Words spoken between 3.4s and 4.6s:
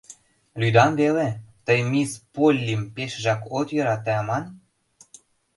от йӧрате аман?